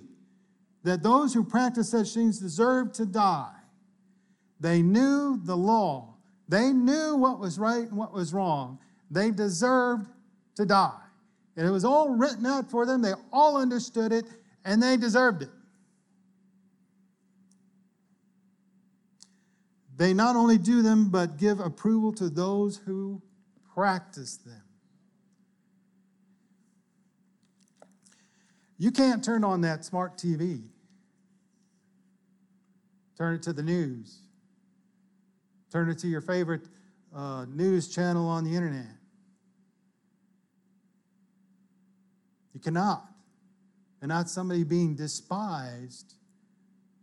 [0.83, 3.51] that those who practice such things deserve to die,
[4.57, 6.15] they knew the law.
[6.47, 8.79] They knew what was right and what was wrong.
[9.09, 10.07] They deserved
[10.55, 11.01] to die.
[11.57, 13.01] And it was all written out for them.
[13.01, 14.23] They all understood it,
[14.63, 15.49] and they deserved it.
[19.97, 23.21] They not only do them, but give approval to those who
[23.75, 24.63] practice them.
[28.81, 30.63] You can't turn on that smart TV,
[33.15, 34.21] turn it to the news,
[35.71, 36.63] turn it to your favorite
[37.15, 38.87] uh, news channel on the internet.
[42.55, 43.05] You cannot.
[44.01, 46.15] And not somebody being despised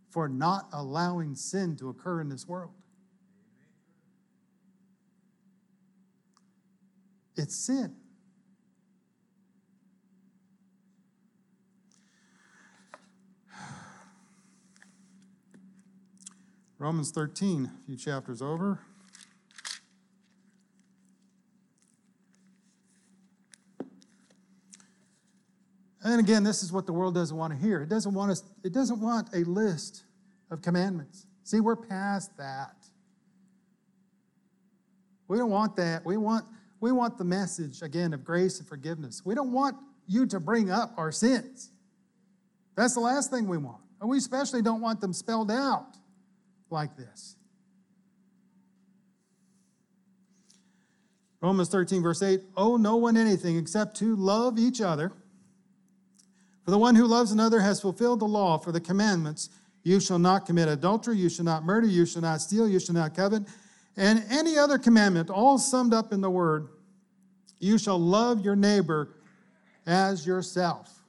[0.09, 2.73] for not allowing sin to occur in this world.
[7.37, 7.95] It's sin.
[16.79, 18.79] Romans 13, a few chapters over.
[26.01, 27.81] And again, this is what the world doesn't want to hear.
[27.81, 30.05] It doesn't want us, it doesn't want a list
[30.49, 31.27] of commandments.
[31.43, 32.77] See, we're past that.
[35.27, 36.05] We don't want that.
[36.05, 36.45] We want
[36.79, 39.21] we want the message, again, of grace and forgiveness.
[39.25, 39.75] We don't want
[40.07, 41.71] you to bring up our sins.
[42.77, 43.81] That's the last thing we want.
[43.99, 45.98] And we especially don't want them spelled out
[46.71, 47.35] like this.
[51.41, 55.11] Romans 13, verse 8 Owe no one anything except to love each other.
[56.65, 59.49] For the one who loves another has fulfilled the law for the commandments.
[59.83, 62.95] You shall not commit adultery, you shall not murder, you shall not steal, you shall
[62.95, 63.43] not covet
[63.99, 66.69] and any other commandment, all summed up in the word,
[67.59, 69.09] you shall love your neighbor
[69.85, 71.01] as yourself.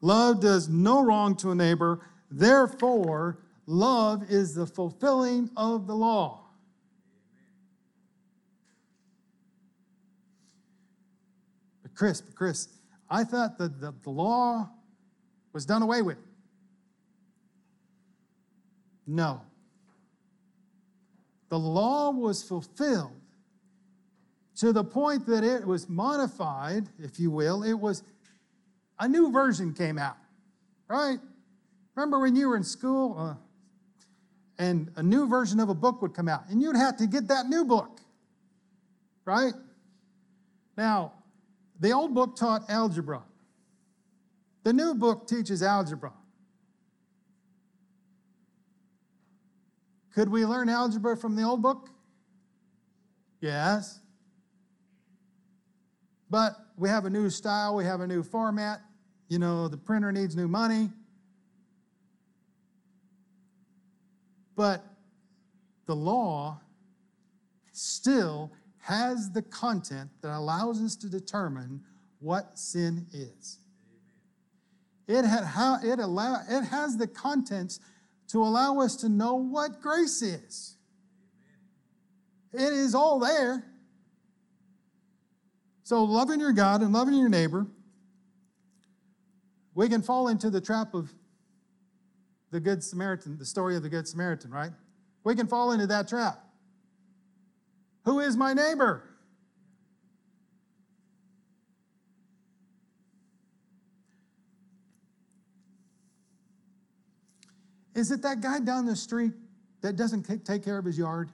[0.00, 6.44] Love does no wrong to a neighbor, therefore, love is the fulfilling of the law.
[11.82, 12.68] But Chris, but Chris,
[13.10, 14.70] I thought that the, the law
[15.52, 16.18] was done away with.
[19.06, 19.40] No.
[21.48, 23.12] The law was fulfilled
[24.56, 27.62] to the point that it was modified, if you will.
[27.62, 28.02] It was
[28.98, 30.16] a new version came out,
[30.88, 31.18] right?
[31.94, 33.34] Remember when you were in school uh,
[34.58, 37.28] and a new version of a book would come out, and you'd have to get
[37.28, 38.00] that new book,
[39.24, 39.54] right?
[40.76, 41.12] Now,
[41.80, 43.22] the old book taught algebra,
[44.64, 46.12] the new book teaches algebra.
[50.14, 51.90] Could we learn algebra from the old book?
[53.40, 54.00] Yes.
[56.30, 58.80] But we have a new style, we have a new format.
[59.28, 60.90] You know, the printer needs new money.
[64.56, 64.84] But
[65.86, 66.60] the law
[67.72, 71.82] still has the content that allows us to determine
[72.20, 73.58] what sin is.
[75.06, 77.78] It, had how, it, allow, it has the contents
[78.28, 80.76] to allow us to know what grace is.
[82.52, 83.64] It is all there.
[85.84, 87.66] So, loving your God and loving your neighbor,
[89.74, 91.12] we can fall into the trap of
[92.50, 94.70] the Good Samaritan, the story of the Good Samaritan, right?
[95.24, 96.42] We can fall into that trap.
[98.04, 99.02] Who is my neighbor?
[107.96, 109.32] Is it that guy down the street
[109.80, 111.30] that doesn't take care of his yard?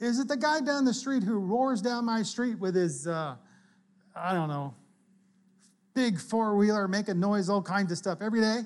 [0.00, 3.36] Is it the guy down the street who roars down my street with his, uh,
[4.16, 4.74] I don't know,
[5.98, 8.60] big four wheeler making noise, all kinds of stuff every day?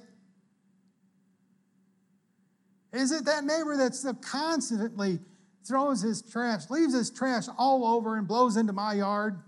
[2.93, 5.19] Is it that neighbor that's constantly
[5.67, 9.41] throws his trash, leaves his trash all over and blows into my yard?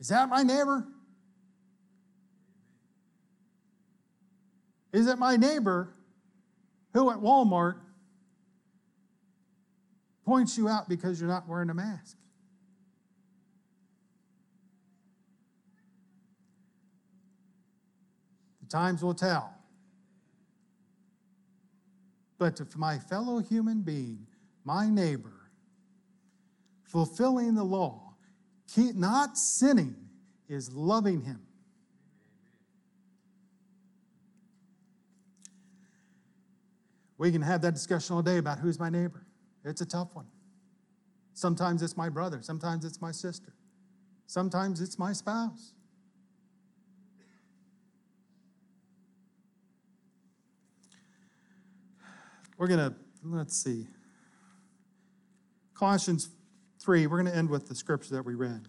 [0.00, 0.86] Is that my neighbor?
[4.94, 5.92] Is it my neighbor
[6.94, 7.80] who at Walmart
[10.24, 12.16] points you out because you're not wearing a mask?
[18.72, 19.54] Times will tell.
[22.38, 24.26] But to my fellow human being,
[24.64, 25.50] my neighbor,
[26.82, 28.14] fulfilling the law,
[28.76, 29.94] not sinning,
[30.48, 31.40] is loving him.
[37.16, 39.24] We can have that discussion all day about who's my neighbor.
[39.64, 40.26] It's a tough one.
[41.34, 43.54] Sometimes it's my brother, sometimes it's my sister,
[44.26, 45.74] sometimes it's my spouse.
[52.62, 52.94] We're going to,
[53.24, 53.88] let's see.
[55.74, 56.28] Colossians
[56.78, 58.68] 3, we're going to end with the scripture that we read.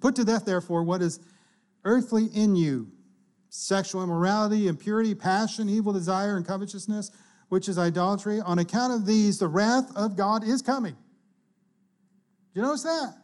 [0.00, 1.20] Put to death, therefore, what is
[1.84, 2.90] earthly in you
[3.50, 7.10] sexual immorality, impurity, passion, evil desire, and covetousness,
[7.50, 8.40] which is idolatry.
[8.40, 10.94] On account of these, the wrath of God is coming.
[10.94, 13.14] Do you notice that?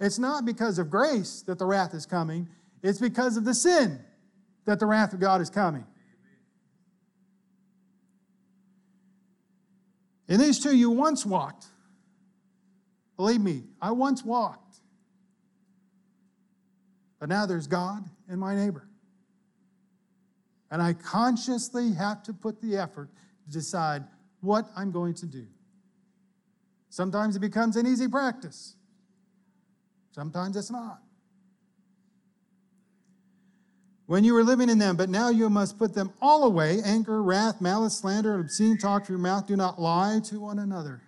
[0.00, 2.48] It's not because of grace that the wrath is coming,
[2.82, 4.00] it's because of the sin
[4.64, 5.86] that the wrath of God is coming.
[10.30, 11.66] In these two, you once walked.
[13.16, 14.76] Believe me, I once walked.
[17.18, 18.88] But now there's God and my neighbor.
[20.70, 23.10] And I consciously have to put the effort
[23.44, 24.04] to decide
[24.40, 25.46] what I'm going to do.
[26.90, 28.76] Sometimes it becomes an easy practice,
[30.12, 31.02] sometimes it's not.
[34.10, 37.22] When you were living in them, but now you must put them all away anger,
[37.22, 39.46] wrath, malice, slander, obscene talk from your mouth.
[39.46, 41.00] Do not lie to one another.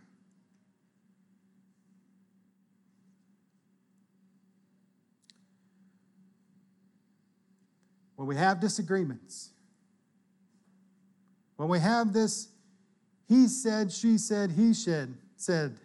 [8.15, 9.51] When we have disagreements,
[11.57, 12.51] when we have this,
[13.27, 15.77] he said, she said, he said, said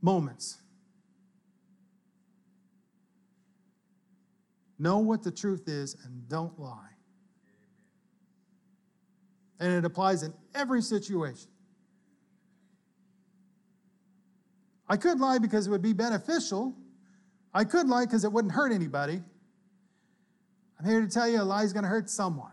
[0.00, 0.58] moments.
[4.78, 6.90] Know what the truth is and don't lie.
[9.58, 11.48] And it applies in every situation.
[14.88, 16.74] I could lie because it would be beneficial.
[17.54, 19.22] I could lie because it wouldn't hurt anybody.
[20.78, 22.52] I'm here to tell you a lie is going to hurt someone.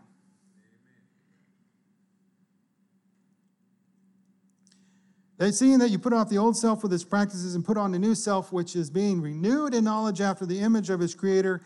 [5.36, 7.90] They seeing that you put off the old self with its practices and put on
[7.92, 11.60] the new self, which is being renewed in knowledge after the image of his creator.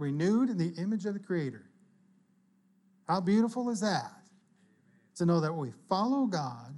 [0.00, 1.66] Renewed in the image of the creator.
[3.06, 4.10] How beautiful is that?
[5.16, 6.74] To know that we follow God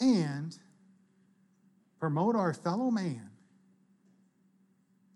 [0.00, 0.58] and
[2.00, 3.30] promote our fellow man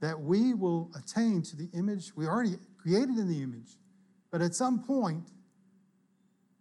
[0.00, 3.78] that we will attain to the image we already created in the image.
[4.30, 5.28] But at some point,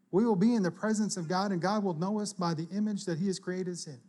[0.09, 2.67] we will be in the presence of God, and God will know us by the
[2.75, 3.99] image that He has created us in.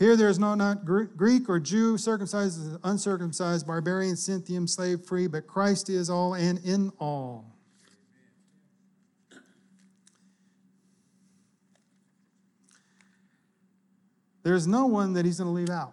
[0.00, 5.46] Here there is no not Greek or Jew, circumcised, uncircumcised, barbarian, Scythian, slave free, but
[5.46, 7.44] Christ is all and in all.
[14.42, 15.92] There's no one that he's going to leave out.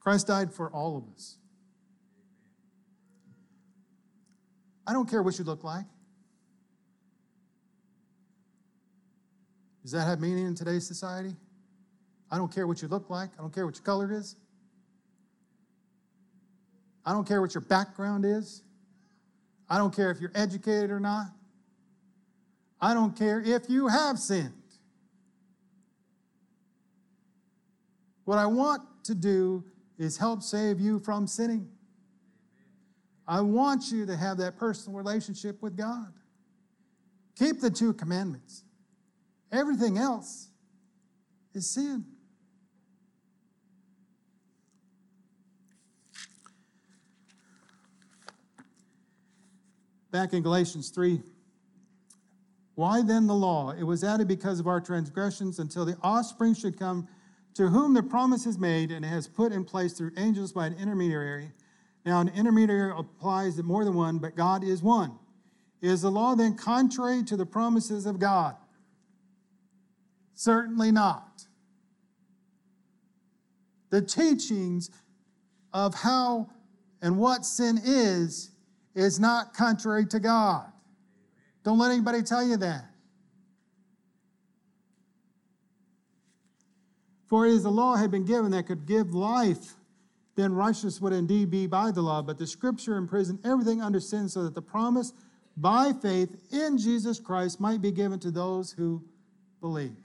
[0.00, 1.36] Christ died for all of us.
[4.84, 5.84] I don't care what you look like.
[9.88, 11.34] Does that have meaning in today's society?
[12.30, 13.30] I don't care what you look like.
[13.38, 14.36] I don't care what your color is.
[17.06, 18.60] I don't care what your background is.
[19.66, 21.28] I don't care if you're educated or not.
[22.78, 24.52] I don't care if you have sinned.
[28.26, 29.64] What I want to do
[29.96, 31.66] is help save you from sinning.
[33.26, 36.12] I want you to have that personal relationship with God.
[37.38, 38.64] Keep the two commandments.
[39.50, 40.48] Everything else
[41.54, 42.04] is sin.
[50.10, 51.20] Back in Galatians 3,
[52.74, 53.72] why then the law?
[53.72, 57.08] It was added because of our transgressions until the offspring should come
[57.54, 60.74] to whom the promise is made and has put in place through angels by an
[60.74, 61.50] intermediary.
[62.06, 65.18] Now, an intermediary applies to more than one, but God is one.
[65.82, 68.56] Is the law then contrary to the promises of God?
[70.38, 71.46] Certainly not.
[73.90, 74.88] The teachings
[75.72, 76.48] of how
[77.02, 78.52] and what sin is
[78.94, 80.66] is not contrary to God.
[81.64, 82.84] Don't let anybody tell you that.
[87.26, 89.74] For it is the law had been given that could give life,
[90.36, 92.22] then righteousness would indeed be by the law.
[92.22, 95.12] But the scripture imprisoned everything under sin so that the promise
[95.56, 99.02] by faith in Jesus Christ might be given to those who
[99.60, 99.96] believe.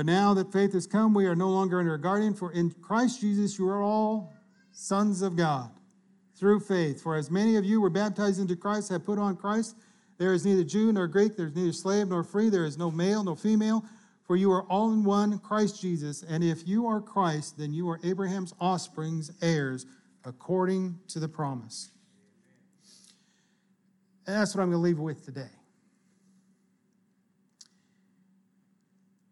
[0.00, 2.70] But now that faith has come, we are no longer under a guardian, for in
[2.70, 4.32] Christ Jesus you are all
[4.72, 5.70] sons of God
[6.34, 7.02] through faith.
[7.02, 9.76] For as many of you were baptized into Christ have put on Christ.
[10.16, 12.90] There is neither Jew nor Greek, there is neither slave nor free, there is no
[12.90, 13.84] male nor female,
[14.26, 16.22] for you are all in one, Christ Jesus.
[16.22, 19.84] And if you are Christ, then you are Abraham's offspring's heirs,
[20.24, 21.90] according to the promise.
[24.26, 25.50] And that's what I'm going to leave with today.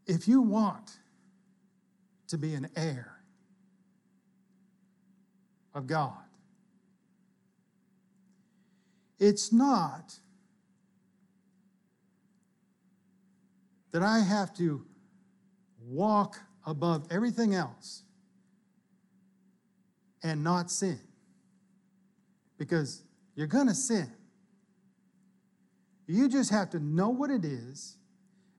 [0.09, 0.99] If you want
[2.29, 3.13] to be an heir
[5.75, 6.17] of God,
[9.21, 10.19] it's not
[13.93, 14.85] that I have to
[15.87, 18.03] walk above everything else
[20.23, 20.99] and not sin.
[22.57, 23.03] Because
[23.35, 24.11] you're going to sin.
[26.07, 27.98] You just have to know what it is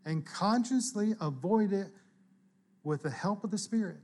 [0.06, 1.90] and consciously avoid it
[2.84, 3.98] with the help of the Spirit.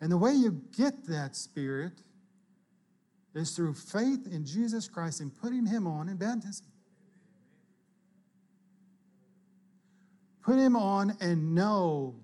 [0.00, 2.02] And the way you get that Spirit
[3.34, 6.66] is through faith in Jesus Christ and putting Him on in baptism.
[10.44, 12.14] Put him on and know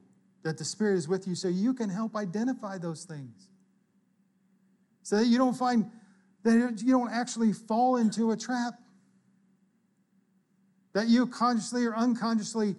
[0.43, 3.49] that the Spirit is with you so you can help identify those things.
[5.03, 5.91] So that you don't find
[6.43, 8.75] that you don't actually fall into a trap.
[10.93, 12.77] That you consciously or unconsciously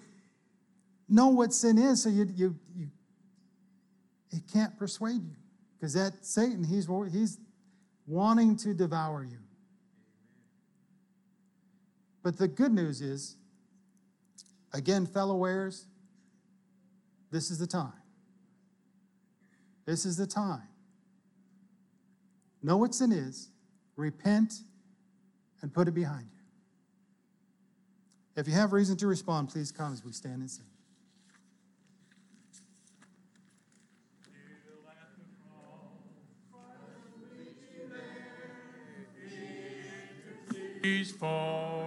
[1.07, 2.87] know what sin is so you, you, you
[4.31, 5.35] it can't persuade you.
[5.77, 7.39] Because that Satan, he's, he's
[8.05, 9.39] wanting to devour you.
[12.23, 13.37] But the good news is
[14.73, 15.85] Again, fellow heirs,
[17.31, 17.91] this is the time.
[19.85, 20.67] This is the time.
[22.63, 23.49] Know what sin is,
[23.95, 24.53] repent,
[25.61, 26.40] and put it behind you.
[28.41, 30.65] If you have reason to respond, please come as we stand and sing.
[41.19, 41.80] Fall.